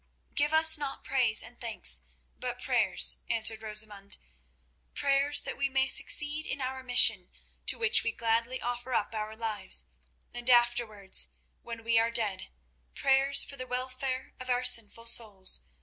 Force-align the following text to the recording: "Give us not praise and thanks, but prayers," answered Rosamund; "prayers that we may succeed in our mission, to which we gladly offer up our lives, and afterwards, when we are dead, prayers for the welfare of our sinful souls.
"Give 0.33 0.51
us 0.51 0.79
not 0.79 1.03
praise 1.03 1.43
and 1.43 1.61
thanks, 1.61 2.01
but 2.39 2.59
prayers," 2.59 3.19
answered 3.29 3.61
Rosamund; 3.61 4.17
"prayers 4.95 5.41
that 5.41 5.57
we 5.59 5.69
may 5.69 5.87
succeed 5.87 6.47
in 6.47 6.59
our 6.59 6.81
mission, 6.81 7.29
to 7.67 7.77
which 7.77 8.01
we 8.03 8.11
gladly 8.11 8.59
offer 8.59 8.95
up 8.95 9.13
our 9.13 9.35
lives, 9.35 9.89
and 10.33 10.49
afterwards, 10.49 11.33
when 11.61 11.83
we 11.83 11.99
are 11.99 12.09
dead, 12.09 12.49
prayers 12.95 13.43
for 13.43 13.57
the 13.57 13.67
welfare 13.67 14.33
of 14.39 14.49
our 14.49 14.63
sinful 14.63 15.05
souls. 15.05 15.65